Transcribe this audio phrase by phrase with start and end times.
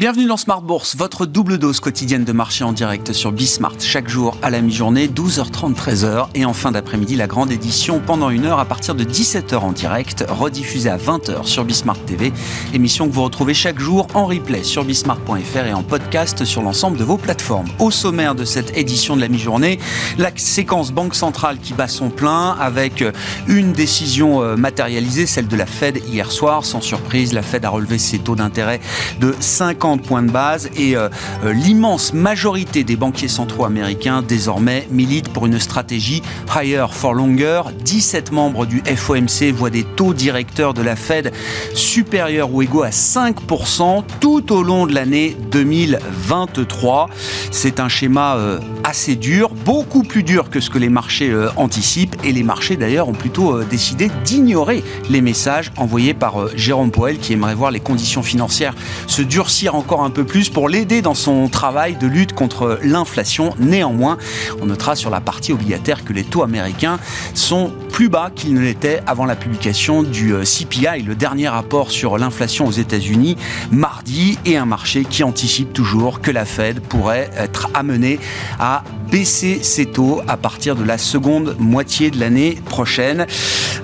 [0.00, 4.08] Bienvenue dans Smart Bourse, votre double dose quotidienne de marché en direct sur Bismart, chaque
[4.08, 8.46] jour à la mi-journée, 12h30, 13h, et en fin d'après-midi, la grande édition pendant une
[8.46, 12.32] heure à partir de 17h en direct, rediffusée à 20h sur Bismart TV,
[12.72, 16.96] émission que vous retrouvez chaque jour en replay sur bismart.fr et en podcast sur l'ensemble
[16.96, 17.68] de vos plateformes.
[17.78, 19.78] Au sommaire de cette édition de la mi-journée,
[20.16, 23.04] la séquence Banque Centrale qui bat son plein avec
[23.48, 27.68] une décision euh, matérialisée, celle de la Fed hier soir, sans surprise, la Fed a
[27.68, 28.80] relevé ses taux d'intérêt
[29.20, 31.08] de 50 points de base et euh,
[31.44, 36.22] euh, l'immense majorité des banquiers centraux américains désormais militent pour une stratégie
[36.54, 37.62] higher for longer.
[37.84, 41.32] 17 membres du FOMC voient des taux directeurs de la Fed
[41.74, 47.08] supérieurs ou égaux à 5% tout au long de l'année 2023.
[47.50, 52.16] C'est un schéma euh, assez dur, beaucoup plus dur que ce que les marchés anticipent
[52.24, 57.32] et les marchés d'ailleurs ont plutôt décidé d'ignorer les messages envoyés par Jérôme Powell qui
[57.32, 58.74] aimerait voir les conditions financières
[59.06, 63.54] se durcir encore un peu plus pour l'aider dans son travail de lutte contre l'inflation.
[63.58, 64.18] Néanmoins,
[64.60, 66.98] on notera sur la partie obligataire que les taux américains
[67.32, 71.90] sont plus bas qu'ils ne l'étaient avant la publication du euh, CPI, le dernier rapport
[71.90, 73.38] sur l'inflation aux États-Unis,
[73.70, 78.20] mardi, et un marché qui anticipe toujours que la Fed pourrait être amenée
[78.58, 83.26] à baisser ses taux à partir de la seconde moitié de l'année prochaine.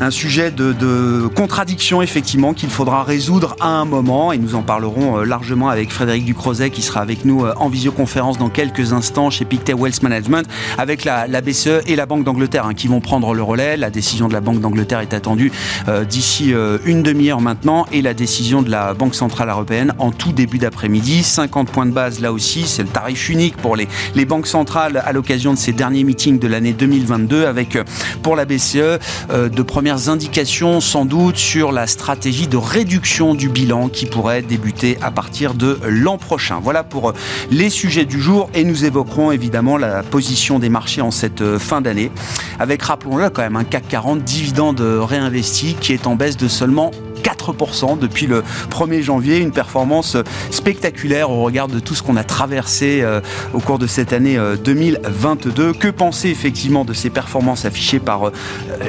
[0.00, 5.18] Un sujet de, contradiction, effectivement, qu'il faudra résoudre à un moment, et nous en parlerons
[5.18, 9.30] euh, largement avec Frédéric Ducrozet, qui sera avec nous euh, en visioconférence dans quelques instants
[9.30, 10.46] chez Pictet Wealth Management,
[10.78, 13.76] avec la, BCE et la Banque d'Angleterre, hein, qui vont prendre le relais.
[13.76, 15.50] La décision de la Banque d'Angleterre est attendue
[15.88, 20.32] euh, d'ici une demi-heure maintenant, et la décision de la Banque Centrale Européenne en tout
[20.32, 21.22] début d'après-midi.
[21.22, 23.88] 50 points de base là aussi, c'est le tarif unique pour les,
[24.26, 27.78] banques centrales l'occasion de ces derniers meetings de l'année 2022 avec
[28.22, 33.48] pour la BCE euh, de premières indications sans doute sur la stratégie de réduction du
[33.48, 36.60] bilan qui pourrait débuter à partir de l'an prochain.
[36.62, 37.12] Voilà pour euh,
[37.50, 41.58] les sujets du jour et nous évoquerons évidemment la position des marchés en cette euh,
[41.58, 42.10] fin d'année
[42.58, 46.90] avec, rappelons-le quand même, un CAC 40 dividende réinvesti qui est en baisse de seulement
[47.22, 50.16] 4% depuis le 1er janvier, une performance
[50.50, 53.20] spectaculaire au regard de tout ce qu'on a traversé euh,
[53.54, 55.62] au cours de cette année 2022.
[55.62, 58.32] Euh, que penser effectivement de ces performances affichées par euh,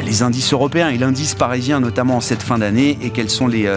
[0.06, 2.98] les indices européens et l'indice parisien notamment en cette fin d'année?
[3.02, 3.68] Et quelles sont les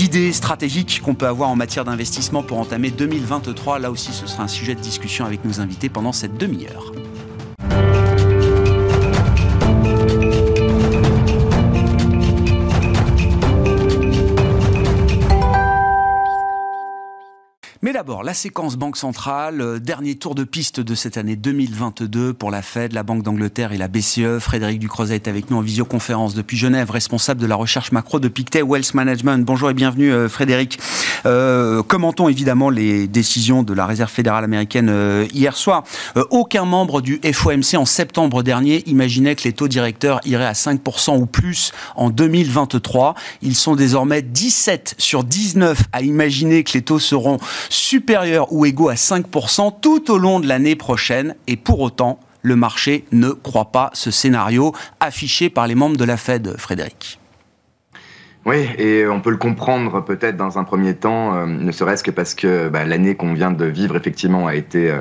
[0.00, 4.44] idées stratégiques qu'on peut avoir en matière d'investissement pour entamer 2023 Là aussi, ce sera
[4.44, 6.92] un sujet de discussion avec nos invités pendant cette demi-heure.
[18.02, 22.50] D'abord, la séquence Banque centrale, euh, dernier tour de piste de cette année 2022 pour
[22.50, 24.40] la Fed, la Banque d'Angleterre et la BCE.
[24.40, 28.26] Frédéric Ducrozet est avec nous en visioconférence depuis Genève, responsable de la recherche macro de
[28.26, 29.44] Pictet Wealth Management.
[29.44, 30.80] Bonjour et bienvenue euh, Frédéric.
[31.26, 34.92] Euh, commentons évidemment les décisions de la Réserve fédérale américaine
[35.32, 35.84] hier soir.
[36.30, 41.20] aucun membre du FOMC en septembre dernier imaginait que les taux directeurs iraient à 5%
[41.20, 43.14] ou plus en 2023.
[43.42, 47.38] Ils sont désormais 17 sur 19 à imaginer que les taux seront
[47.92, 51.34] supérieurs ou égaux à 5% tout au long de l'année prochaine.
[51.46, 56.04] Et pour autant, le marché ne croit pas ce scénario affiché par les membres de
[56.06, 57.20] la Fed, Frédéric.
[58.46, 62.10] Oui, et on peut le comprendre peut-être dans un premier temps, euh, ne serait-ce que
[62.10, 65.00] parce que bah, l'année qu'on vient de vivre effectivement a été euh,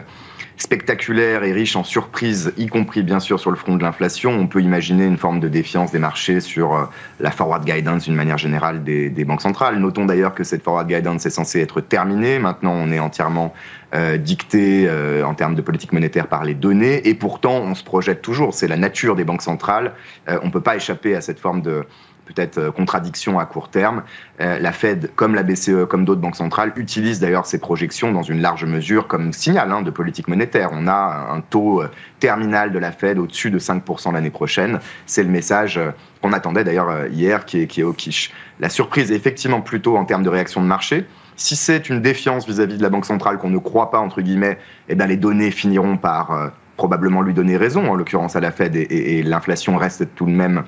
[0.61, 4.31] spectaculaire et riche en surprises, y compris bien sûr sur le front de l'inflation.
[4.31, 6.85] On peut imaginer une forme de défiance des marchés sur euh,
[7.19, 9.79] la forward guidance d'une manière générale des, banques centrales.
[9.79, 12.38] Notons d'ailleurs que cette forward guidance est censée être terminée.
[12.38, 13.53] Maintenant, on est entièrement
[13.95, 17.83] euh, dicté euh, en termes de politique monétaire par les données et pourtant on se
[17.83, 18.53] projette toujours.
[18.53, 19.93] C'est la nature des banques centrales.
[20.28, 21.85] on ne peut pas échapper à cette forme de
[22.33, 24.03] peut-être euh, contradiction à court terme.
[24.39, 28.23] Euh, la Fed, comme la BCE, comme d'autres banques centrales, utilisent d'ailleurs ces projections dans
[28.23, 30.69] une large mesure comme signal hein, de politique monétaire.
[30.73, 31.89] On a un taux euh,
[32.19, 34.79] terminal de la Fed au-dessus de 5% l'année prochaine.
[35.05, 35.79] C'est le message
[36.22, 38.31] qu'on attendait d'ailleurs hier qui est, qui est au quiche.
[38.59, 41.05] La surprise est effectivement plutôt en termes de réaction de marché.
[41.35, 44.59] Si c'est une défiance vis-à-vis de la Banque centrale qu'on ne croit pas, entre guillemets,
[44.87, 48.75] eh bien les données finiront par probablement lui donner raison, en l'occurrence à la Fed,
[48.75, 50.63] et l'inflation reste tout de même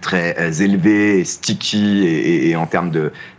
[0.00, 2.90] très euh, élevé, sticky et, en termes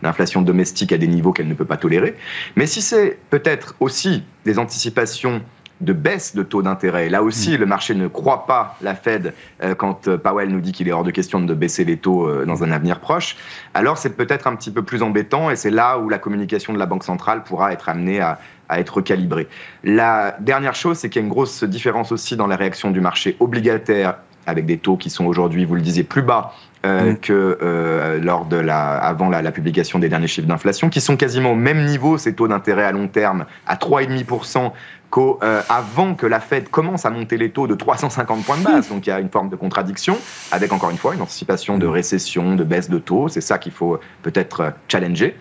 [0.01, 2.15] d'inflation domestique à des niveaux qu'elle ne peut pas tolérer.
[2.56, 5.42] Mais si c'est peut-être aussi des anticipations
[5.81, 7.09] de baisse de taux d'intérêt.
[7.09, 7.56] Là aussi, mm.
[7.57, 9.33] le marché ne croit pas la Fed
[9.63, 12.27] euh, quand euh, Powell nous dit qu'il est hors de question de baisser les taux
[12.27, 13.36] euh, dans un avenir proche.
[13.74, 16.80] Alors c'est peut-être un petit peu plus embêtant et c'est là où la communication de
[16.80, 18.39] la Banque centrale pourra être amenée à,
[18.69, 19.48] à être recalibrée.
[19.83, 23.01] La dernière chose, c'est qu'il y a une grosse différence aussi dans la réaction du
[23.01, 24.18] marché obligataire
[24.51, 26.53] avec des taux qui sont aujourd'hui, vous le disiez, plus bas
[26.86, 27.18] euh, mm.
[27.18, 31.18] que euh, lors de la, avant la, la, publication des derniers chiffres d'inflation, qui sont
[31.18, 34.71] quasiment au même niveau, ces taux d'intérêt à long terme, à 3,5%
[35.11, 38.89] qu'avant euh, que la Fed commence à monter les taux de 350 points de base.
[38.89, 40.17] Donc il y a une forme de contradiction,
[40.51, 43.27] avec encore une fois une anticipation de récession, de baisse de taux.
[43.27, 45.37] C'est ça qu'il faut peut-être challenger.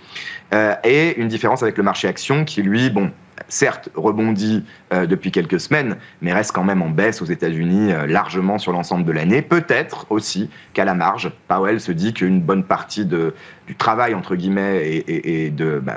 [0.52, 3.12] Euh, et une différence avec le marché action qui, lui, bon,
[3.49, 8.06] certes rebondit euh, depuis quelques semaines, mais reste quand même en baisse aux États-Unis euh,
[8.06, 9.43] largement sur l'ensemble de l'année.
[9.43, 13.34] Peut-être aussi qu'à la marge, Powell se dit qu'une bonne partie de,
[13.70, 15.96] du travail, entre guillemets, et, de ben,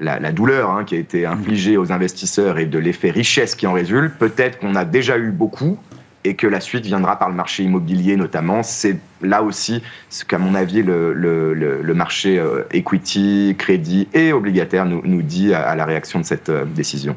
[0.00, 3.72] la, douleur hein, qui a été infligée aux investisseurs et de l'effet richesse qui en
[3.72, 5.78] résulte, peut-être qu'on a déjà eu beaucoup
[6.24, 8.62] et que la suite viendra par le marché immobilier notamment.
[8.62, 15.00] C'est là aussi ce qu'à mon avis le, marché euh, equity, crédit et obligataire nous,
[15.02, 17.16] nous dit à, la réaction de cette euh, décision.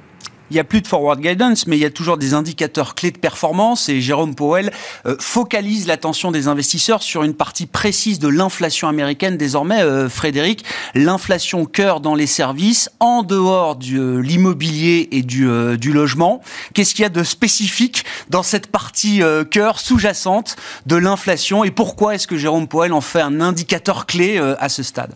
[0.52, 3.12] Il n'y a plus de forward guidance, mais il y a toujours des indicateurs clés
[3.12, 4.72] de performance et Jérôme Powell
[5.06, 10.66] euh, focalise l'attention des investisseurs sur une partie précise de l'inflation américaine désormais, euh, Frédéric,
[10.96, 15.46] l'inflation cœur dans les services en dehors de euh, l'immobilier et du,
[15.94, 16.42] logement.
[16.74, 19.22] Qu'est-ce qu'il y a de spécifique dans cette partie
[19.52, 20.56] cœur sous-jacente
[20.86, 24.84] de l'inflation et pourquoi est-ce que Jérôme Powell en fait un indicateur clé à ce
[24.84, 25.16] stade?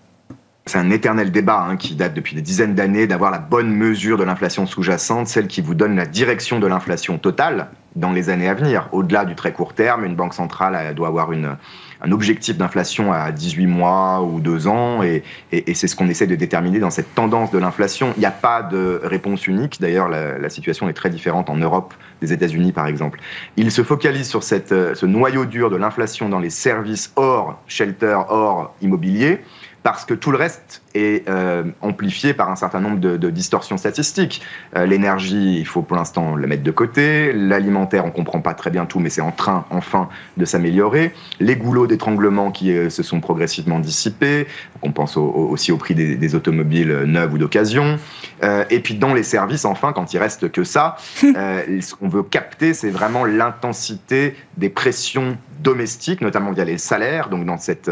[0.66, 4.18] C'est un éternel débat hein, qui date depuis des dizaines d'années d'avoir la bonne mesure
[4.18, 7.68] de l'inflation sous-jacente, celle qui vous donne la direction de l'inflation totale
[7.98, 8.88] dans les années à venir.
[8.94, 11.58] Au-delà du très court terme, une banque centrale doit avoir une,
[12.02, 16.28] un objectif d'inflation à 18 mois ou 2 ans, et, et, c'est ce qu'on essaie
[16.28, 18.14] de déterminer dans cette tendance de l'inflation.
[18.16, 21.58] Il n'y a pas de réponse unique, d'ailleurs la, la, situation est très différente en
[21.58, 23.20] Europe des États-Unis par exemple.
[23.58, 28.18] Il se focalise sur cette, ce noyau dur de l'inflation dans les services hors shelter,
[28.30, 29.42] hors immobilier,
[29.84, 34.42] parce que tout le reste est euh, amplifié par un certain nombre de, distorsions statistiques.
[34.76, 37.34] Euh, l'énergie, il faut pour l'instant la mettre de côté.
[37.34, 40.08] L'alimentaire, on comprend pas très bien tout, mais c'est en train enfin
[40.38, 41.14] de s'améliorer.
[41.40, 44.48] Les goulots d'étranglement qui euh, se sont progressivement dissipés.
[44.82, 47.98] On pense aussi au prix des, automobiles neuves ou d'occasion.
[48.42, 52.74] et puis dans les services, enfin, quand il reste que ça, ce qu'on veut capter,
[52.74, 57.90] c'est vraiment l'intensité des pressions domestiques, notamment via les salaires, donc dans cet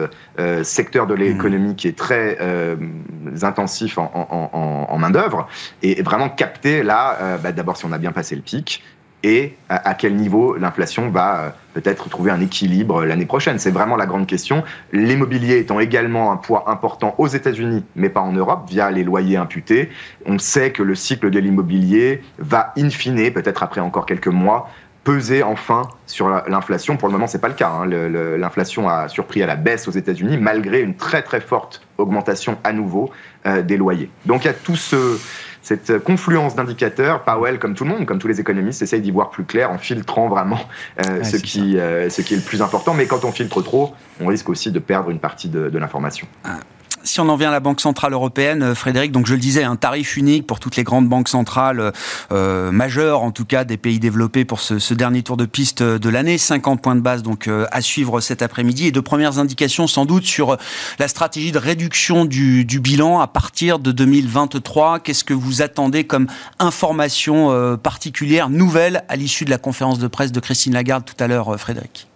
[0.64, 2.38] secteur de l'économie qui est très
[3.44, 5.48] intensif en, main-d'œuvre
[5.82, 8.84] et vraiment capter là, euh, bah, d'abord si on a bien passé le pic
[9.24, 13.60] et à, quel niveau l'inflation va euh, peut-être trouver un équilibre l'année prochaine.
[13.60, 14.64] C'est vraiment la grande question.
[14.94, 19.38] L'immobilier étant également un poids important aux États-Unis, mais pas en Europe, via les loyers
[19.38, 19.92] imputés.
[20.26, 24.72] On sait que le cycle de l'immobilier va, in fine, peut-être après encore quelques mois,
[25.04, 26.98] peser enfin sur l'inflation.
[26.98, 27.70] Pour le moment, c'est pas le cas.
[27.70, 27.86] Hein.
[28.38, 32.74] L'inflation a surpris à la baisse aux États-Unis, malgré une très très forte augmentation à
[32.74, 33.12] nouveau
[33.46, 34.10] euh, des loyers.
[34.26, 35.20] Donc il y a tout ce,
[35.62, 37.24] cette confluence d'indicateurs.
[37.24, 39.78] Powell, comme tout le monde, comme tous les économistes, essaye d'y voir plus clair en
[39.78, 40.60] filtrant vraiment
[41.06, 42.94] euh, ce, qui, euh, ce qui est le plus important.
[42.94, 46.28] Mais quand on filtre trop, on risque aussi de perdre une partie de, de l'information.
[46.44, 46.60] Ah
[47.04, 49.64] si on en vient à la Banque Centrale Européenne, euh, Frédéric, donc je le disais,
[49.64, 51.92] un tarif unique pour toutes les grandes banques centrales
[52.32, 56.10] euh, majeures, en tout cas des pays développés pour ce, dernier tour de piste de
[56.10, 58.88] l'année, 50 points de base donc euh, à suivre cet après-midi.
[58.88, 60.58] Et de premières indications sans doute sur
[61.00, 65.00] la stratégie de réduction du, bilan à partir de 2023.
[65.00, 66.28] Qu'est-ce que vous attendez comme
[66.60, 71.22] information euh, particulière, nouvelle à l'issue de la conférence de presse de Christine Lagarde tout
[71.24, 72.11] à l'heure, Frédéric?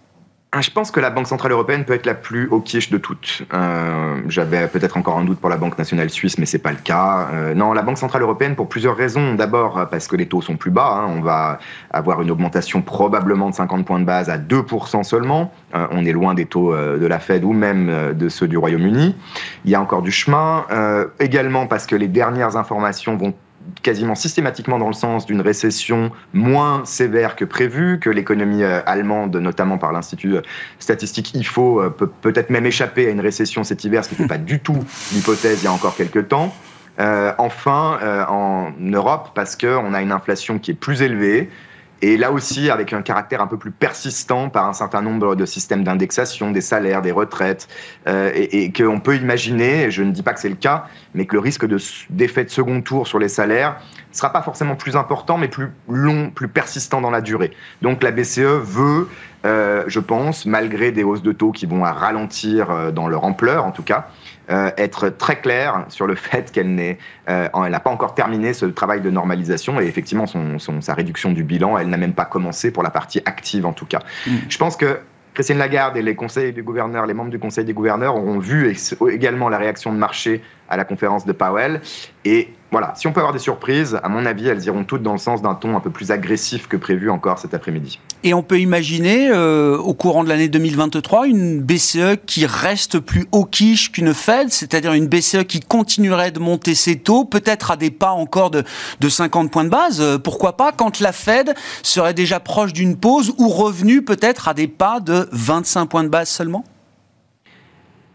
[0.60, 3.42] Je pense que la Banque Centrale Européenne peut être la plus au quiche de toutes.
[3.52, 6.78] Euh, J'avais peut-être encore un doute pour la Banque Nationale Suisse, mais c'est pas le
[6.78, 7.28] cas.
[7.32, 9.34] Euh, non, la Banque Centrale Européenne pour plusieurs raisons.
[9.34, 11.02] D'abord parce que les taux sont plus bas.
[11.02, 11.12] Hein.
[11.16, 11.58] On va
[11.90, 15.52] avoir une augmentation probablement de 50 points de base à 2% seulement.
[15.74, 18.48] Euh, on est loin des taux euh, de la Fed ou même euh, de ceux
[18.48, 19.14] du Royaume-Uni.
[19.64, 20.64] Il y a encore du chemin.
[21.18, 23.34] également parce que les dernières informations vont
[23.82, 29.36] quasiment systématiquement dans le sens d'une récession moins sévère que prévu, que l'économie euh, allemande,
[29.36, 30.42] notamment par l'Institut euh,
[30.78, 34.28] statistique IFO, euh, peut peut-être même échapper à une récession cet hiver, ce qui n'était
[34.28, 34.78] pas du tout
[35.12, 36.54] l'hypothèse il y a encore quelques temps.
[36.98, 41.50] enfin, en Europe, parce qu'on a une inflation qui est plus élevée,
[42.02, 45.46] et là aussi, avec un caractère un peu plus persistant par un certain nombre de
[45.46, 47.68] systèmes d'indexation des salaires, des retraites,
[48.06, 51.24] euh, et, et qu'on peut imaginer, je ne dis pas que c'est le cas, mais
[51.24, 51.66] que le risque
[52.10, 53.76] d'effet de, second tour sur les salaires
[54.10, 57.52] ne sera pas forcément plus important, mais plus long, plus persistant dans la durée.
[57.80, 59.08] Donc la BCE veut,
[59.46, 63.24] euh, je pense, malgré des hausses de taux qui vont à ralentir euh, dans leur
[63.24, 64.08] ampleur en tout cas,
[64.48, 66.98] être très claire sur le fait qu'elle n'est,
[67.28, 71.78] n'a pas encore terminé ce travail de normalisation et effectivement son, sa réduction du bilan,
[71.78, 74.00] elle n'a même pas commencé pour la partie active en tout cas.
[74.26, 74.36] Mm.
[74.48, 75.00] Je pense que
[75.36, 78.74] Christine Lagarde et les conseils du gouverneur, les membres du conseil des gouverneurs auront vu
[79.10, 81.82] également la réaction de marché à la conférence de Powell.
[82.24, 85.12] Et voilà, si on peut avoir des surprises, à mon avis, elles iront toutes dans
[85.12, 88.00] le sens d'un ton un peu plus agressif que prévu encore cet après-midi.
[88.24, 93.26] Et on peut imaginer, euh, au courant de l'année 2023, une BCE qui reste plus
[93.30, 97.90] hawkish qu'une Fed, c'est-à-dire une BCE qui continuerait de monter ses taux, peut-être à des
[97.90, 98.64] pas encore de,
[98.98, 100.00] de 50 points de base.
[100.00, 101.54] Euh, pourquoi pas quand la Fed
[101.84, 106.08] serait déjà proche d'une pause ou revenue peut-être à des pas de 25 points de
[106.08, 106.64] base seulement?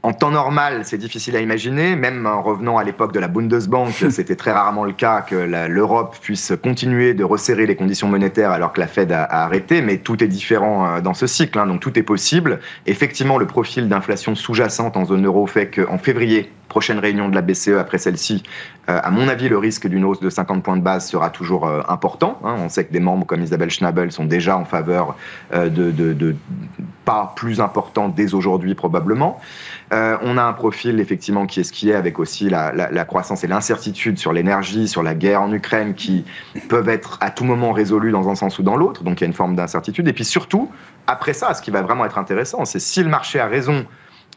[0.03, 3.93] En temps normal, c'est difficile à imaginer, même en revenant à l'époque de la Bundesbank,
[4.09, 8.73] c'était très rarement le cas que l'Europe puisse continuer de resserrer les conditions monétaires alors
[8.73, 11.81] que la Fed a, arrêté, mais tout est différent euh, dans ce cycle, hein, donc
[11.81, 12.59] tout est possible.
[12.87, 17.41] Effectivement, le profil d'inflation sous-jacente en zone euro fait qu'en février, prochaine réunion de la
[17.41, 18.41] BCE après celle-ci,
[18.89, 21.67] euh, à mon avis, le risque d'une hausse de 50 points de base sera toujours
[21.67, 22.39] euh, important.
[22.43, 22.55] Hein.
[22.57, 25.15] On sait que des membres comme Isabelle Schnabel sont déjà en faveur
[25.53, 26.35] de, de,
[27.05, 29.39] pas plus important dès aujourd'hui probablement.
[29.93, 33.43] Euh, on a un profil effectivement qui est ce qui est, avec aussi la, croissance
[33.43, 36.23] et l'incertitude sur l'énergie, sur la guerre en Ukraine, qui
[36.69, 39.03] peuvent être à tout moment résolus dans un sens ou dans l'autre.
[39.03, 40.07] Donc il y a une forme d'incertitude.
[40.07, 40.71] Et puis surtout,
[41.07, 43.85] après ça, ce qui va vraiment être intéressant, c'est si le marché a raison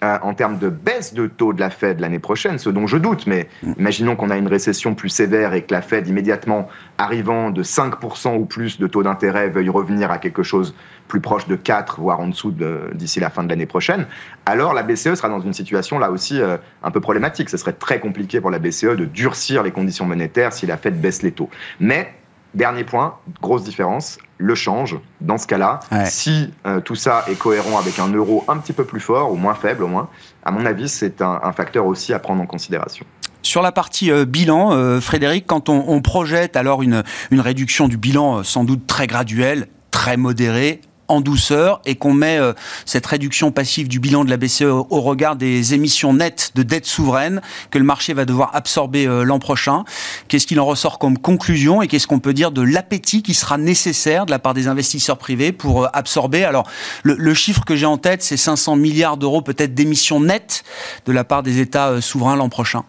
[0.05, 2.99] euh, en termes de baisse de taux de la Fed l'année prochaine, ce dont je
[2.99, 6.69] doute, mais imaginons qu'on a une récession plus sévère et que la Fed, immédiatement
[6.99, 10.75] arrivant de 5% ou plus de taux d'intérêt, veuille revenir à quelque chose
[11.09, 12.55] plus proche de 4, voire en dessous
[12.93, 14.07] d'ici la fin de l'année prochaine,
[14.47, 17.49] alors la BCE sera dans une situation là aussi euh, un peu problématique.
[17.49, 21.01] Ce serait très compliqué pour la BCE de durcir les conditions monétaires si la Fed
[21.01, 21.49] baisse les taux.
[21.81, 22.15] Mais
[22.55, 24.97] Dernier point, grosse différence, le change.
[25.21, 28.85] Dans ce cas-là, si euh, tout ça est cohérent avec un euro un petit peu
[28.85, 30.09] plus fort ou moins faible au moins,
[30.45, 33.05] à mon avis, c'est un, facteur aussi à prendre en considération.
[33.43, 37.97] Sur la partie euh, bilan, euh, Frédéric, quand on, projette alors une, une réduction du
[37.97, 42.53] bilan sans doute très graduelle, très modérée, en douceur et qu'on met euh,
[42.87, 46.87] cette réduction passive du bilan de la BCE au regard des émissions nettes de dette
[46.87, 49.85] souveraine que le marché va devoir absorber euh, l'an prochain.
[50.29, 53.59] Qu'est-ce qu'il en ressort comme conclusion et qu'est-ce qu'on peut dire de l'appétit qui sera
[53.59, 56.45] nécessaire de la part des investisseurs privés pour euh, absorber?
[56.45, 56.69] Alors,
[57.03, 60.65] le, le chiffre que j'ai en tête, c'est 500 milliards d'euros peut-être d'émissions nettes
[61.07, 62.85] de la part des États souverains l'an prochain.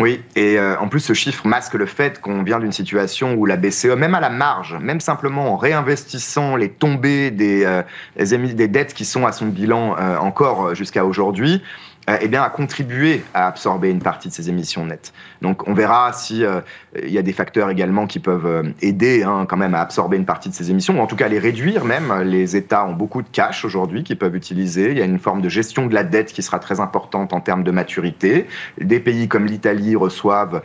[0.00, 3.44] Oui, et euh, en plus, ce chiffre masque le fait qu'on vient d'une situation où
[3.44, 7.82] la BCE, même à la marge, même simplement en réinvestissant les tombées des, euh,
[8.16, 11.89] des dettes qui sont à son bilan euh, encore jusqu'à aujourd'hui, euh,
[12.20, 15.12] eh bien, a contribué à absorber une partie de ces émissions nettes.
[15.42, 16.60] Donc, on verra si euh,
[17.02, 20.16] il y a des facteurs également qui peuvent euh, aider hein, quand même à absorber
[20.16, 22.12] une partie de ces émissions, ou en tout cas les réduire même.
[22.22, 24.90] Les États ont beaucoup de cash aujourd'hui qu'ils peuvent utiliser.
[24.90, 27.40] Il y a une forme de gestion de la dette qui sera très importante en
[27.40, 28.46] termes de maturité.
[28.80, 30.62] Des pays comme l'Italie reçoivent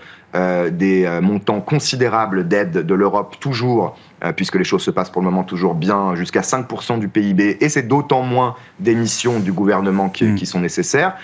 [0.72, 5.30] des montants considérables d'aide de l'Europe toujours euh, puisque les choses se passent pour le
[5.30, 10.24] moment toujours bien, jusqu'à 5% du PIB, et c'est d'autant moins d'émissions du gouvernement qui,
[10.24, 10.46] mm.
[10.46, 11.16] sont nécessaires.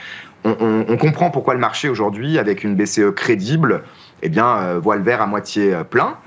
[0.44, 3.84] On, comprend pourquoi le marché aujourd'hui, avec une BCE crédible,
[4.24, 6.18] eh bien, euh, voit le verre à moitié euh, plein.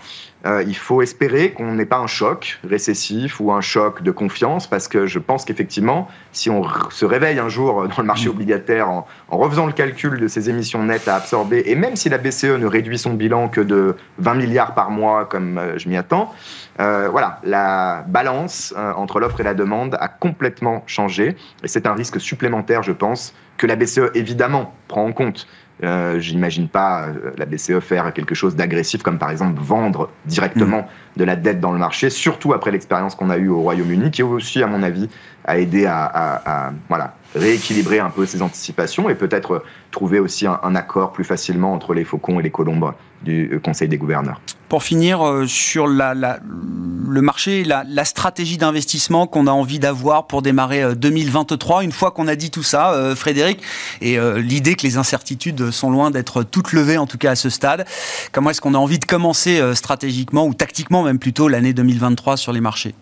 [0.47, 4.67] Euh, il faut espérer qu'on n'ait pas un choc récessif ou un choc de confiance,
[4.67, 8.33] parce que je pense qu'effectivement, si on se réveille un jour dans le marché mm.
[8.33, 12.19] obligataire en, refaisant le calcul de ces émissions nettes à absorber, et même si la
[12.19, 15.97] BCE ne réduit son bilan que de 20 milliards par mois, comme euh, je m'y
[15.97, 16.33] attends,
[16.81, 21.95] euh, voilà, la balance entre l'offre et la demande a complètement changé, et c'est un
[21.95, 25.47] risque supplémentaire, je pense, que la BCE évidemment prend en compte.
[25.83, 30.83] Euh, j'imagine pas euh, la BCE faire quelque chose d'agressif, comme par exemple vendre directement
[30.83, 31.19] mm.
[31.19, 34.23] de la dette dans le marché, surtout après l'expérience qu'on a eue au Royaume-Uni, qui
[34.23, 35.09] aussi, à mon avis,
[35.45, 41.13] a aidé à, voilà, rééquilibrer un peu ses anticipations et peut-être trouver aussi un, accord
[41.13, 44.41] plus facilement entre les faucons et les colombes du euh, Conseil des gouverneurs.
[44.69, 50.97] Pour finir, sur la, le marché, la stratégie d'investissement qu'on a envie d'avoir pour démarrer
[50.97, 53.63] 2023, une fois qu'on a dit tout ça, Frédéric,
[54.01, 57.51] et l'idée que les incertitudes sont loin d'être toutes levées, en tout cas à ce
[57.51, 57.87] stade,
[58.33, 62.53] comment est-ce qu'on a envie de commencer stratégiquement ou tactiquement même plutôt l'année 2023 sur
[62.53, 62.97] les marchés?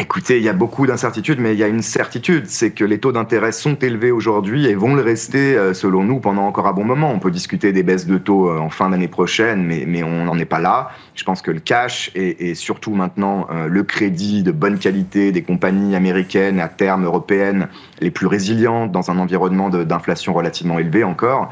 [0.00, 3.00] Écoutez, il y a beaucoup d'incertitudes, mais il y a une certitude, c'est que les
[3.00, 6.72] taux d'intérêt sont élevés aujourd'hui et vont le rester, euh, selon nous, pendant encore un
[6.72, 7.10] bon moment.
[7.10, 10.24] On peut discuter des baisses de taux euh, en fin d'année prochaine, mais, mais on
[10.24, 10.90] n'en est pas là.
[11.16, 15.42] Je pense que le cash et, surtout maintenant euh, le crédit de bonne qualité des
[15.42, 17.66] compagnies américaines, à terme européennes,
[18.00, 21.50] les plus résilientes dans un environnement d'inflation relativement élevé encore,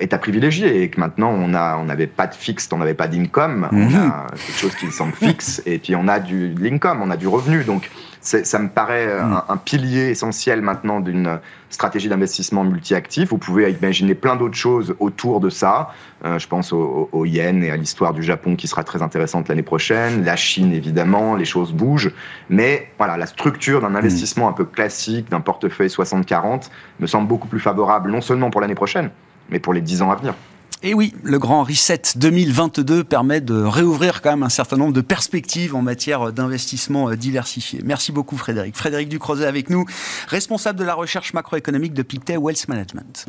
[0.00, 2.94] est à privilégier et que maintenant on a on n'avait pas de fixe, on n'avait
[2.94, 3.94] pas d'income, on mhm.
[3.94, 7.28] a quelque chose qui semble fixe et puis on a du l'income, on a du
[7.28, 9.42] revenu donc Donc ça me paraît euh, mm.
[9.48, 11.38] un, pilier essentiel maintenant d'une
[11.70, 13.30] stratégie d'investissement multi-actif.
[13.30, 15.90] Vous pouvez imaginer plein d'autres choses autour de ça.
[16.24, 19.48] Euh, je pense au, au, yen et à l'histoire du Japon qui sera très intéressante
[19.48, 20.24] l'année prochaine.
[20.24, 22.10] La Chine, évidemment, les choses bougent.
[22.50, 26.68] Mais voilà, la structure d'un investissement un peu classique, d'un portefeuille 60-40,
[26.98, 29.10] me semble beaucoup plus favorable, non seulement pour l'année prochaine,
[29.50, 30.34] mais pour les 10 ans à venir.
[30.82, 35.00] Et oui, le grand reset 2022 permet de réouvrir quand même un certain nombre de
[35.00, 37.80] perspectives en matière d'investissement euh, diversifié.
[37.84, 38.76] Merci beaucoup Frédéric.
[38.76, 39.86] Frédéric Ducrozet avec nous,
[40.28, 43.26] responsable de la recherche macroéconomique de Pictet Wealth Management.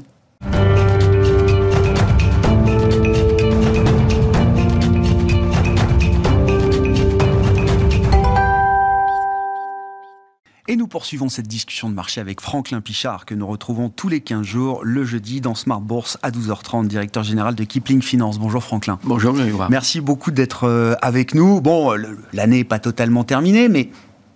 [10.71, 14.21] Et nous poursuivons cette discussion de marché avec Franklin Pichard, que nous retrouvons tous les
[14.21, 18.37] 15 jours, le jeudi, dans Smart Bourse à 12h30, directeur général de Kipling Finance.
[18.37, 18.99] Bonjour Franklin.
[19.03, 19.35] Bonjour
[19.71, 21.59] Merci beaucoup d'être euh, avec nous.
[21.59, 21.95] Bon,
[22.33, 23.89] l'année n'est pas totalement terminée, mais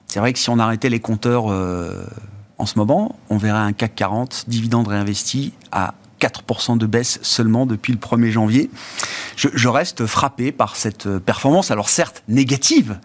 [0.07, 2.03] c'est vrai que si on arrêtait les compteurs euh,
[2.57, 7.67] en ce moment, on verrait un CAC 40, dividende réinvesti à 4% de baisse seulement
[7.67, 8.71] depuis le 1er janvier.
[9.35, 12.99] Je, je reste frappé par cette performance, alors certes négative,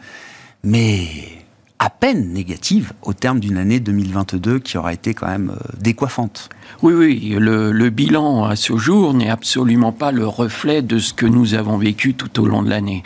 [0.65, 1.45] mais
[1.79, 6.49] à peine négative au terme d'une année 2022 qui aura été quand même euh, décoiffante.
[6.83, 11.25] Oui, oui, le, bilan à ce jour n'est absolument pas le reflet de ce que
[11.25, 13.03] nous avons vécu tout au long de l'année.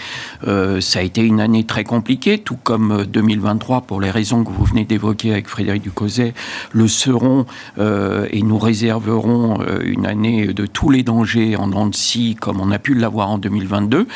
[0.48, 4.42] Euh, ça a été une année très compliquée, tout comme 2023, euh, pour les raisons
[4.42, 6.34] que vous venez d'évoquer avec Frédéric Ducozet,
[6.72, 7.46] le seront
[7.78, 12.94] et nous réserverons une année de tous les dangers en scie, comme on a pu
[12.94, 14.06] l'avoir en 2022.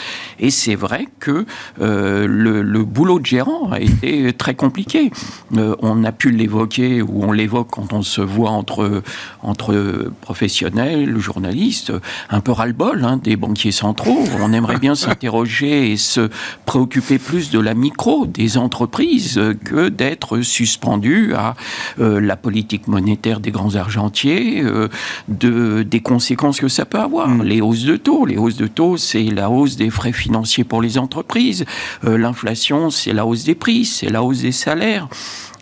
[0.41, 1.47] Et c'est vrai que
[1.79, 2.27] le,
[2.63, 5.11] le, boulot de gérant a été très compliqué.
[5.53, 9.03] on a pu l'évoquer, ou on l'évoque quand on se voit entre
[9.43, 11.93] entre professionnels, journalistes,
[12.31, 14.25] un peu ras-le-bol hein, des banquiers centraux.
[14.41, 16.29] On aimerait bien s'interroger et se
[16.65, 21.55] préoccuper plus de la micro des entreprises que d'être suspendu à
[22.01, 24.89] euh, la politique monétaire des grands argentiers, euh,
[25.29, 27.29] de, des conséquences que ça peut avoir.
[27.29, 27.43] Mm.
[27.43, 30.83] Les hausses de taux, les hausses de taux, c'est la hausse des frais financiers pour
[30.83, 31.65] les entreprises.
[32.05, 35.09] Euh, l'inflation, c'est la hausse des prix, c'est la hausse des salaires.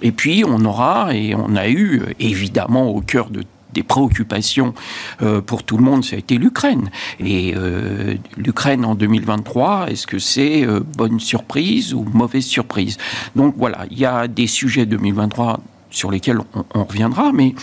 [0.02, 3.42] Et puis on aura, et on a eu évidemment au cœur de
[3.74, 4.72] des préoccupations
[5.20, 6.90] euh, pour tout le monde, ça a été l'Ukraine.
[7.20, 12.96] Et euh, l'Ukraine en 2023, est-ce que c'est euh, bonne surprise ou mauvaise surprise?
[13.36, 15.60] Donc voilà, il y a des sujets 2023
[15.94, 16.40] sur lesquels
[16.74, 17.54] on, reviendra, mais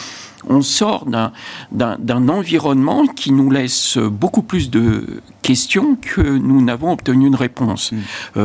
[0.47, 7.27] on sort d'un environnement qui nous laisse beaucoup plus de questions que nous n'avons obtenu
[7.27, 7.91] une réponse.
[7.91, 8.41] Mmh.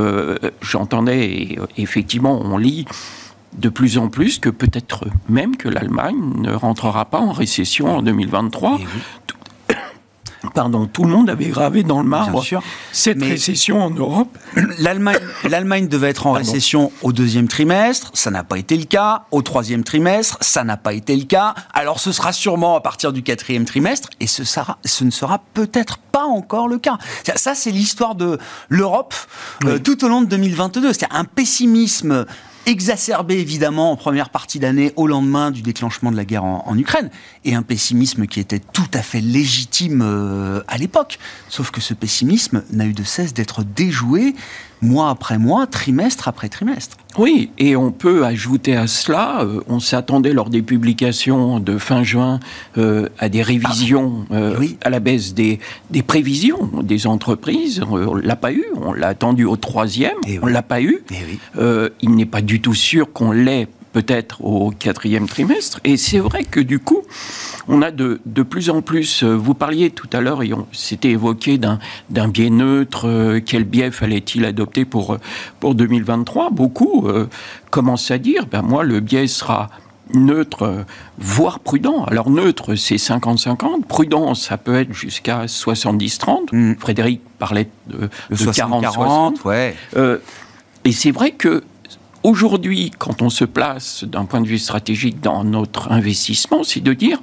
[0.61, 2.85] J'entendais, effectivement, on lit
[3.57, 8.03] de plus en plus que peut-être même que l'Allemagne ne rentrera pas en récession en
[8.03, 8.79] 2023.
[10.57, 12.43] Pardon, tout le monde avait gravé dans le marbre
[12.91, 14.39] cette récession en Europe.
[14.79, 19.25] L'Allemagne devait être en récession au deuxième trimestre, ça n'a pas été le cas.
[19.33, 21.55] Au troisième trimestre, ça n'a pas été le cas.
[21.75, 25.43] Alors ce sera sûrement à partir du quatrième trimestre, et ce, sera, ce ne sera
[25.53, 26.97] peut-être pas encore le cas.
[27.35, 28.39] Ça, c'est l'histoire de
[28.71, 29.13] l'Europe
[29.67, 30.95] euh, tout au long de 2022.
[30.95, 32.25] C'est un pessimisme
[32.67, 37.11] exacerbé évidemment en première partie d'année au lendemain du déclenchement de la guerre en, Ukraine,
[37.45, 41.19] et un pessimisme qui était tout à fait légitime euh, à l'époque.
[41.49, 44.35] Sauf que ce pessimisme n'a eu de cesse d'être déjoué
[44.83, 46.97] mois après mois, trimestre après trimestre.
[47.19, 52.03] Oui, et on peut ajouter à cela, euh, on s'attendait lors des publications de fin
[52.03, 52.41] juin
[52.77, 54.51] euh, à des révisions ah,
[54.83, 55.59] à la baisse des,
[55.91, 57.83] des prévisions des entreprises.
[57.89, 61.03] on l'a pas eu, on l'a attendu au troisième, et on l'a pas eu.
[62.03, 65.81] il n'est pas du tout sûr qu'on l'ait peut-être au quatrième trimestre.
[65.85, 67.01] Et c'est vrai que du coup,
[67.67, 70.67] on a de, de plus en plus, euh, vous parliez tout à l'heure, et on
[70.71, 75.19] s'était évoqué d'un biais neutre, euh, quel biais fallait-il adopter pour, euh,
[75.61, 77.09] pour 2023 Beaucoup
[77.71, 79.71] commencent à dire, ben moi, le biais sera
[80.13, 80.85] neutre,
[81.17, 82.05] voire prudent.
[82.05, 83.87] Alors neutre, c'est 50-50.
[83.87, 86.53] Prudent, ça peut être jusqu'à 70-30.
[86.53, 86.75] Mm.
[86.79, 89.43] Frédéric parlait de, 40-60.
[89.47, 89.75] Ouais.
[90.85, 91.65] et c'est vrai que
[92.27, 96.93] Aujourd'hui, quand on se place d'un point de vue stratégique dans notre investissement, c'est de
[96.93, 97.21] dire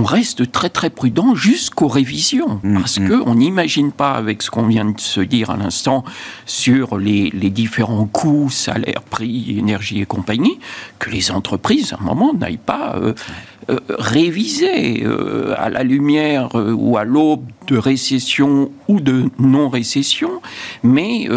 [0.00, 3.08] on reste très très prudent jusqu'aux révisions, mmh, parce mmh.
[3.08, 6.04] qu'on n'imagine pas, avec ce qu'on vient de se dire à l'instant
[6.46, 10.58] sur les, différents coûts, salaires, prix, énergie et compagnie,
[10.98, 13.12] que les entreprises, à un moment, n'aillent pas euh,
[13.68, 20.40] euh, réviser euh, à la lumière ou à l'aube de récession ou de non-récession,
[20.82, 21.28] mais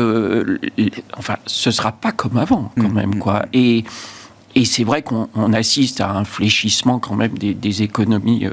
[1.18, 3.20] enfin, ce sera pas comme avant quand mm, même, mm.
[3.20, 3.46] quoi.
[3.54, 3.84] Et
[4.56, 8.48] et c'est vrai qu'on assiste à un fléchissement quand même des, économies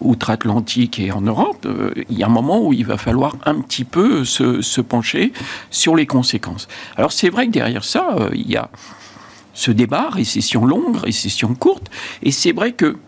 [0.00, 1.66] outre-Atlantique et en Europe.
[2.10, 5.32] il y a un moment où il va falloir un petit peu se, se pencher
[5.70, 6.68] sur les conséquences.
[6.96, 8.68] Alors c'est vrai que derrière ça, il y a
[9.54, 11.90] ce débat, récession longue, récession courte,
[12.22, 12.98] et c'est vrai que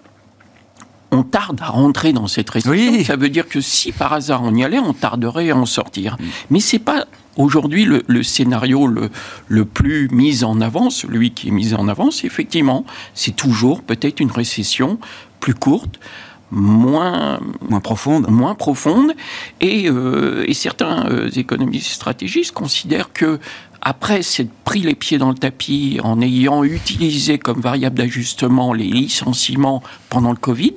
[1.10, 3.04] on tarde à rentrer dans cette récession.
[3.04, 6.16] Ça veut dire que si par hasard on y allait, on tarderait à en sortir.
[6.18, 6.24] Mm.
[6.50, 9.10] Mais c'est pas aujourd'hui le, scénario le,
[9.48, 14.20] le, plus mis en avant, celui qui est mis en avant, effectivement, c'est toujours peut-être
[14.20, 14.98] une récession
[15.40, 15.98] plus courte,
[16.50, 18.28] moins, moins profonde.
[18.28, 19.12] Moins profonde.
[19.60, 23.38] Et, euh, et certains euh, économistes stratégistes considèrent que
[23.82, 28.86] après s'être pris les pieds dans le tapis en ayant utilisé comme variable d'ajustement les
[28.86, 30.74] licenciements pendant le Covid,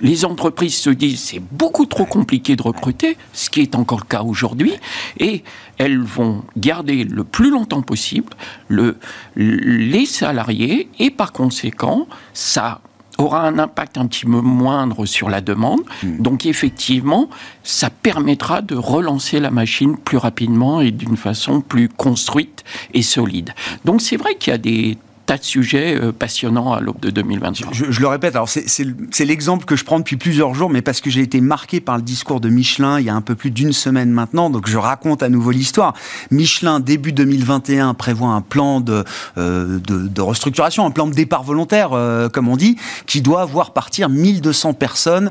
[0.00, 4.06] les entreprises se disent c'est beaucoup trop compliqué de recruter, ce qui est encore le
[4.06, 4.74] cas aujourd'hui,
[5.18, 5.42] et
[5.78, 8.32] elles vont garder le plus longtemps possible
[8.68, 8.96] le,
[9.36, 12.80] les salariés, et par conséquent, ça
[13.18, 15.82] aura un impact un petit peu moindre sur la demande.
[16.02, 16.18] Hmm.
[16.18, 17.28] Donc effectivement,
[17.62, 23.50] ça permettra de relancer la machine plus rapidement et d'une façon plus construite et solide.
[23.84, 24.98] Donc c'est vrai qu'il y a des
[25.30, 27.72] tas de sujets euh, passionnants à l'aube de 2023.
[27.72, 31.08] Je, le répète, alors c'est l'exemple que je prends depuis plusieurs jours, mais parce que
[31.08, 33.72] j'ai été marqué par le discours de Michelin il y a un peu plus d'une
[33.72, 35.94] semaine maintenant, donc je raconte à nouveau l'histoire.
[36.32, 39.04] Michelin, début 2021, prévoit un plan de,
[39.38, 43.72] euh, de, restructuration, un plan de départ volontaire, euh, comme on dit, qui doit voir
[43.72, 45.30] partir 1200 personnes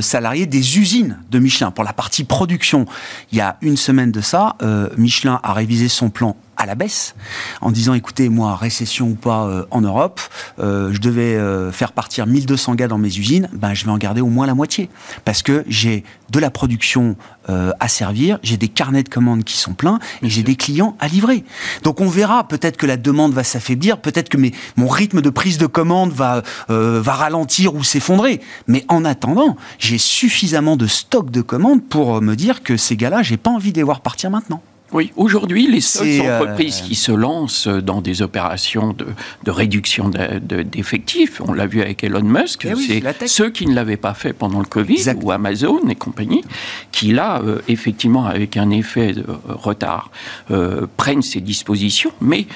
[0.00, 2.86] salariées des usines de Michelin pour la partie production.
[3.30, 4.56] Il y a une semaine de ça,
[4.96, 7.14] Michelin a révisé son plan à la baisse,
[7.60, 10.20] en disant écoutez, moi, récession ou pas euh, en Europe,
[10.58, 13.96] euh, je devais euh, faire partir 1200 gars dans mes usines, ben, je vais en
[13.96, 14.90] garder au moins la moitié.
[15.24, 17.16] Parce que j'ai de la production
[17.80, 21.08] à servir, j'ai des carnets de commandes qui sont pleins et j'ai des clients à
[21.08, 21.44] livrer.
[21.82, 25.30] Donc on verra, peut-être que la demande va s'affaiblir, peut-être que mes, mon rythme de
[25.30, 28.42] prise de commande va, va ralentir ou s'effondrer.
[28.66, 33.22] Mais en attendant, j'ai suffisamment de stock de commandes pour me dire que ces gars-là,
[33.22, 34.60] j'ai pas envie de les voir partir maintenant.
[34.92, 39.06] Oui, aujourd'hui, les seules euh, entreprises qui se lancent dans des opérations de,
[39.44, 43.98] de réduction d'effectifs, on l'a vu avec Elon Musk, eh c'est ceux qui ne l'avaient
[43.98, 46.42] pas fait pendant le Covid, ou Amazon et compagnie,
[46.90, 50.10] qui là, euh, effectivement, avec un effet de retard,
[50.50, 52.46] euh, prennent ces dispositions, mais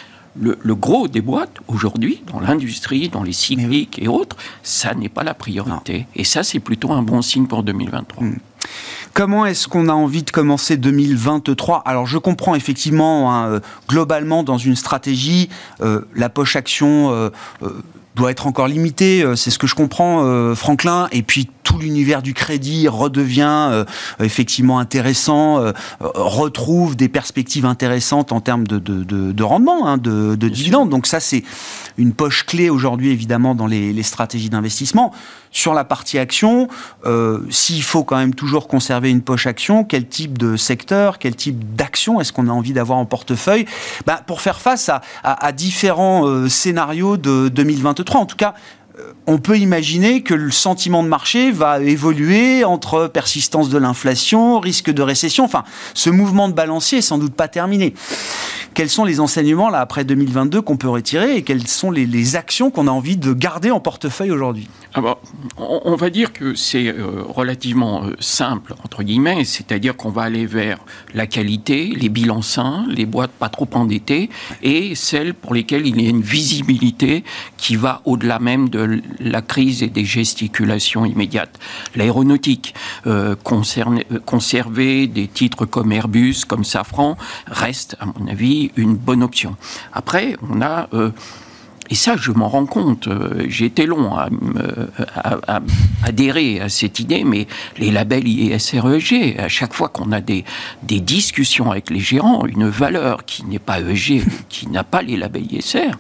[0.41, 5.25] le, gros des boîtes, aujourd'hui, dans l'industrie, dans les cycliques et autres, ça n'est pas
[5.25, 6.07] la priorité.
[6.17, 8.25] Et ça, c'est plutôt un bon signe pour 2023.
[9.15, 14.43] Comment est-ce qu'on a envie de commencer 2023 Alors je comprends effectivement, hein, euh, globalement,
[14.43, 15.51] dans une stratégie,
[15.83, 17.29] euh, la poche action euh,
[18.15, 22.35] doit être encore limitée, c'est ce que je comprends, Franklin, et puis tout l'univers du
[22.35, 23.87] crédit redevient
[24.21, 30.91] effectivement intéressant, retrouve des perspectives intéressantes en termes de, de, rendement, hein, de, dividendes.
[30.91, 31.43] Donc ça, c'est
[31.97, 35.15] une poche clé aujourd'hui, évidemment, dans les, les stratégies d'investissement.
[35.53, 36.69] Sur la partie action,
[37.05, 41.37] euh, s'il faut quand même toujours conserver une poche action, quel type de secteur, quel
[41.37, 43.67] type d'action est-ce qu'on a envie d'avoir en portefeuille?
[44.07, 48.21] Bah, Pour faire face à, à, différents euh, scénarios de 2023.
[48.21, 48.55] En tout cas,
[49.27, 54.91] on peut imaginer que le sentiment de marché va évoluer entre persistance de l'inflation, risque
[54.91, 55.45] de récession.
[55.45, 57.95] Enfin, ce mouvement de balancier est sans doute pas terminé.
[58.75, 62.71] Quels sont les enseignements là après 2022 qu'on peut retirer et quelles sont les, actions
[62.71, 64.69] qu'on a envie de garder en portefeuille aujourd'hui?
[64.95, 65.19] Ah bah,
[65.59, 70.47] on, va dire que c'est euh, relativement euh, simple entre guillemets, c'est-à-dire qu'on va aller
[70.47, 70.79] vers
[71.15, 74.31] la qualité, les bilans sains, les boîtes pas trop endettées
[74.63, 77.25] et celles pour lesquelles il y a une visibilité
[77.59, 78.81] qui va au-delà même de
[79.21, 81.59] la crise et des gesticulations immédiates.
[81.97, 82.75] L'aéronautique,
[83.07, 83.35] euh,
[84.25, 87.17] conserver des titres comme Airbus, comme Safran,
[87.47, 89.57] reste à mon avis une bonne option.
[89.93, 90.89] Après, on a...
[90.95, 91.11] Euh,
[91.91, 93.09] et ça, je m'en rends compte.
[93.09, 94.29] Euh, j'ai été long à,
[96.05, 97.47] adhérer à cette idée, mais
[97.79, 100.45] les labels ISREG, à chaque fois qu'on a des,
[100.83, 105.53] discussions avec les gérants, une valeur qui n'est pas EG, qui n'a pas les labels
[105.53, 105.91] ISR,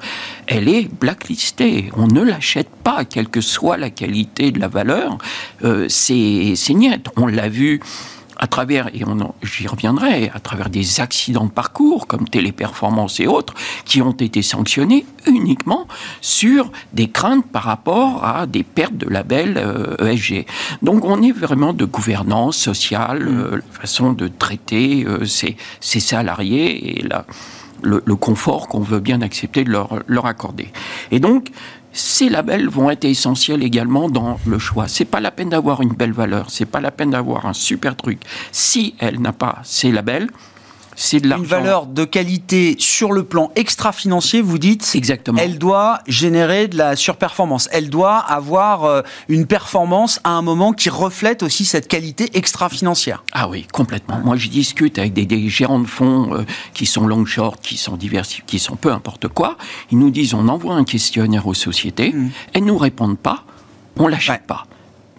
[0.46, 1.90] elle est blacklistée.
[1.96, 5.18] On ne l'achète pas, quelle que soit la qualité de la valeur.
[5.64, 6.14] Euh, c'est
[6.74, 7.10] niet.
[7.16, 7.80] On l'a vu
[8.42, 9.04] à travers, et
[9.44, 14.42] j'y reviendrai, à travers des accidents de parcours comme Téléperformance et autres, qui ont été
[14.42, 15.86] sanctionnés uniquement
[16.20, 19.58] sur des craintes par rapport à des pertes de labels
[20.00, 20.32] ESG.
[20.32, 20.44] Euh, e
[20.84, 23.38] Donc on est vraiment de gouvernance sociale, mm.
[23.38, 25.56] euh, façon de traiter euh, ces,
[26.00, 27.24] salariés et la,
[27.80, 30.66] le, le confort qu'on veut bien accepter de leur, leur accorder.
[31.12, 31.52] Et donc,
[31.92, 34.88] ces labels vont être essentiels également dans le choix.
[34.88, 37.96] C'est pas la peine d'avoir une belle valeur, c'est pas la peine d'avoir un super
[37.96, 38.20] truc.
[38.50, 40.28] Si elle n'a pas ces labels,
[41.02, 41.42] c'est de l'argent.
[41.44, 45.38] Une valeur de qualité sur le plan extra-financier, vous dites Exactement.
[45.40, 47.68] Elle doit générer de la surperformance.
[47.72, 53.24] Elle doit avoir euh, une performance à un moment qui reflète aussi cette qualité extra-financière.
[53.32, 54.18] Ah oui, complètement.
[54.24, 56.42] Moi, je discute avec des, des gérants de fonds euh,
[56.74, 59.56] qui sont long short, qui sont diversifiés, qui sont peu importe quoi.
[59.90, 62.30] Ils nous disent on envoie un questionnaire aux sociétés, Mmh.
[62.52, 63.44] elles nous répondent pas,
[63.96, 64.46] on l'achète Ouais.
[64.46, 64.66] pas.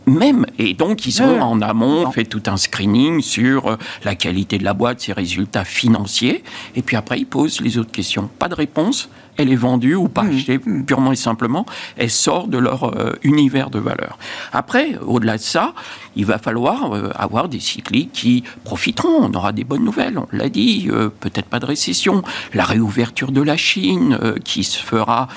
[0.05, 1.39] Même, et donc ils ouais.
[1.39, 5.63] en amont, fait tout un screening sur euh, la qualité de la boîte, ses résultats
[5.63, 6.43] financiers,
[6.75, 8.29] et puis après ils posent les autres questions.
[8.39, 10.09] Pas de réponse, elle est vendue ou Mmh.
[10.09, 11.65] pas achetée, purement et simplement,
[11.97, 14.17] elle sort de leur euh, univers de valeur.
[14.51, 15.73] Après, au-delà de ça,
[16.15, 19.23] il va falloir euh, avoir des cycliques qui profiteront.
[19.23, 22.21] On aura des bonnes nouvelles, on l'a dit, euh, peut-être pas de récession,
[22.53, 25.27] la réouverture de la Chine qui se fera,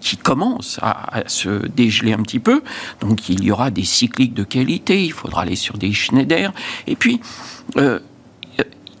[0.00, 2.62] qui commence à, à se dégeler un petit peu.
[3.00, 6.52] Donc il y aura des cycliques de qualité, il faudra aller sur des Schneider.
[6.86, 7.20] Et puis,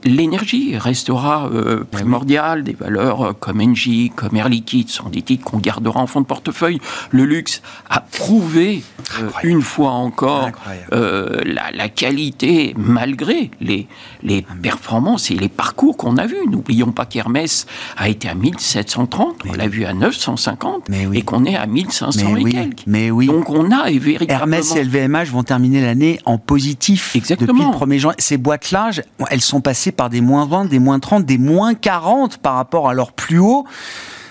[0.04, 5.44] L'énergie restera euh, primordiale, des valeurs euh, comme Engie, comme Air Liquide sont des titres
[5.44, 6.80] qu'on gardera en fond de portefeuille.
[7.10, 8.82] Le luxe a prouvé
[9.20, 10.50] euh, une fois encore
[10.92, 13.86] euh, la, la qualité malgré les,
[14.22, 16.36] les performances et les parcours qu'on a vus.
[16.50, 21.18] N'oublions pas qu'Hermès a été à 1730, on l'a vu à 950 Mais oui.
[21.18, 22.82] et qu'on est à 1500 Mais et oui, quelques.
[22.86, 23.26] mais oui.
[23.26, 24.56] Donc on a véritablement...
[24.56, 27.14] Hermès et LVMH vont terminer l'année en positif.
[27.14, 27.70] Exactement.
[27.70, 28.12] Depuis le 1er juin.
[28.18, 28.90] Ces boîtes-là,
[29.30, 32.88] elles sont passées par des moins 20, des moins 30, des moins 40 par rapport
[32.88, 33.66] à leur plus haut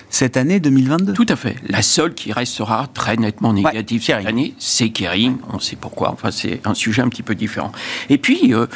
[0.10, 1.13] cette année 2022.
[1.13, 1.56] Tout à fait.
[1.67, 5.38] La seule qui restera très nettement négative cette année, c'est Kering.
[5.54, 6.12] On sait pourquoi.
[6.12, 7.71] Enfin, c'est un sujet un petit peu différent.
[8.10, 8.67] Et puis, euh,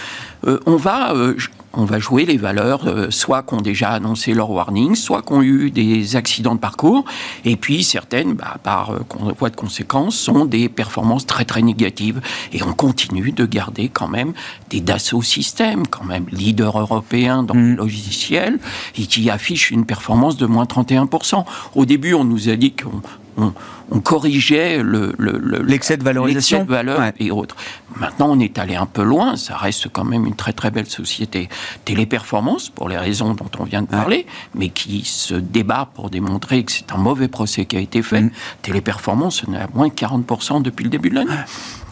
[0.47, 1.13] euh, on va.
[1.13, 1.35] euh,
[1.75, 5.33] on va jouer les valeurs, euh, soit qui ont déjà annoncé leur warning, soit qui
[5.33, 7.05] ont eu des accidents de parcours,
[7.43, 8.99] et puis certaines, bah, par euh,
[9.37, 12.21] voie de conséquence, sont des performances très très négatives.
[12.53, 14.33] Et on continue de garder quand même
[14.69, 18.59] des Dassault Systèmes, quand même leader européen dans le logiciel,
[18.97, 21.45] et qui affiche une performance de moins 31%.
[21.75, 23.01] Au début, on nous a dit qu'on
[23.37, 23.53] on,
[23.91, 26.63] on corrigeait le, le- le- L'excès de valorisation.
[26.63, 27.13] de valeur Ouais.
[27.19, 27.55] et autres.
[27.99, 29.35] Maintenant, on est allé un peu loin.
[29.35, 31.49] Ça reste quand même une très très belle société.
[31.85, 36.63] Téléperformance, pour les raisons dont on vient de parler, mais qui se débat pour démontrer
[36.63, 38.21] que c'est un mauvais procès qui a été fait.
[38.21, 38.31] Mm.
[38.61, 41.31] Téléperformance, on est à moins de 40% depuis le début de l'année.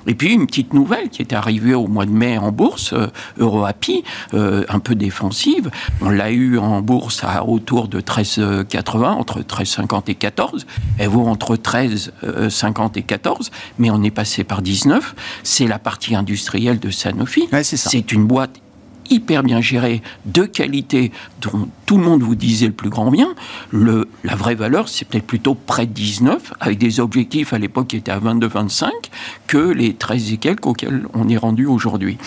[0.07, 3.07] Et puis une petite nouvelle qui est arrivée au mois de mai en bourse, euh,
[3.39, 5.69] EuroAPI, euh, un peu défensive.
[6.01, 10.65] On l'a eu en bourse à autour de 13,80, entre 13,50 et 14.
[10.97, 15.15] Elle vaut entre 13,50 et 14, mais on est passé par 19.
[15.43, 17.47] C'est la partie industrielle de Sanofi.
[17.51, 17.89] Ouais, c'est ça.
[17.89, 18.61] C'est une boîte
[19.09, 21.11] hyper bien gérée, de qualité,
[21.41, 23.33] dont tout le monde vous disait le plus grand bien.
[23.71, 27.87] Le, la vraie valeur, c'est peut-être plutôt près de 19, avec des objectifs à l'époque
[27.87, 28.89] qui étaient à 22-25,
[29.47, 32.17] que les 13 et quelques auxquels on est rendu aujourd'hui.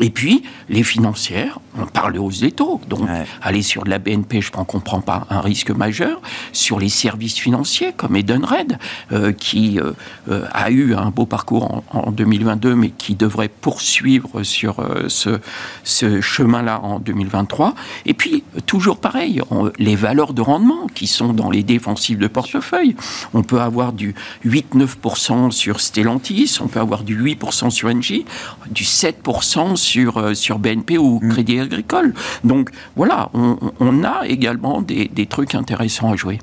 [0.00, 2.80] Et puis, les financières, on parle de hausse des taux.
[2.88, 3.24] Donc, Ouais.
[3.42, 6.20] aller sur de la BNP, je pense qu'on ne prend pas un risque majeur.
[6.52, 8.78] Sur les services financiers, comme Edenred,
[9.12, 9.92] euh, qui euh,
[10.30, 14.76] euh, a eu un beau parcours en, en 2022, mais qui devrait poursuivre sur
[15.08, 15.40] ce,
[15.84, 17.74] ce chemin-là en 2023.
[18.06, 22.26] Et puis, toujours pareil, on- les valeurs de rendement qui sont dans les défensives de
[22.28, 22.96] portefeuille.
[23.34, 28.24] On peut avoir du 8-9% sur Stellantis, on peut avoir du 8% sur Engie,
[28.70, 32.14] du 7% sur, euh, sur BNP ou Crédit Agricole.
[32.44, 36.38] Donc voilà, on, on a également des, des trucs intéressants à jouer.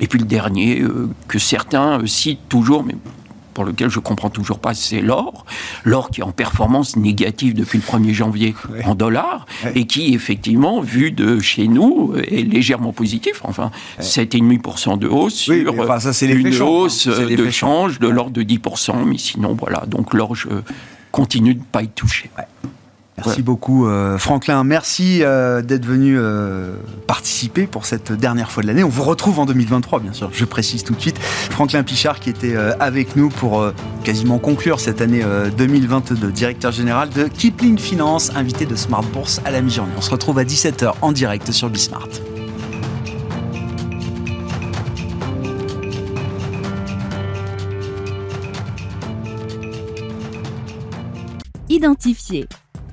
[0.00, 2.94] Et puis le dernier, euh, que certains euh, citent toujours, mais
[3.54, 5.44] pour lequel je comprends toujours pas, c'est l'or.
[5.82, 10.80] L'or qui est en performance négative depuis le 1er janvier en dollars et qui, effectivement,
[10.80, 13.40] vu de chez nous, est légèrement positif.
[13.42, 16.60] Enfin, 7,5% de hausse Oui, sur enfin, ça, une hein.
[16.60, 17.50] hausse de change.
[17.50, 19.04] change de l'ordre de 10%.
[19.04, 19.82] Mais sinon, voilà.
[19.88, 20.46] Donc l'or, je
[21.10, 22.30] continue de ne pas y toucher.
[23.24, 23.42] Merci Ouais.
[23.42, 24.62] beaucoup, euh, Franklin.
[24.62, 26.74] Merci euh, d'être venu euh,
[27.08, 28.84] participer pour cette dernière fois de l'année.
[28.84, 30.30] On vous retrouve en 2023, bien sûr.
[30.32, 31.18] Je précise tout de suite.
[31.18, 33.72] Franklin Pichard qui était euh, avec nous pour euh,
[34.04, 39.40] quasiment conclure cette année euh, 2022, directeur général de Kipling Finance, invité de Smart Bourse
[39.44, 39.92] à la mi-journée.
[39.96, 42.06] On se retrouve à 17h en direct sur Bismart.
[51.68, 52.48] Identifier,